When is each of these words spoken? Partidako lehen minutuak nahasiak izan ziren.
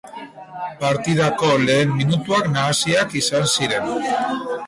Partidako 0.83 1.51
lehen 1.65 1.93
minutuak 1.99 2.49
nahasiak 2.55 3.15
izan 3.23 3.47
ziren. 3.59 3.93